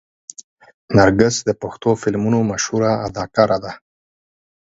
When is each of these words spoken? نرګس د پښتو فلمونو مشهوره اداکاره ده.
نرګس 0.95 1.35
د 1.45 1.49
پښتو 1.61 1.89
فلمونو 2.01 2.39
مشهوره 2.51 2.91
اداکاره 3.07 3.57
ده. 3.63 3.71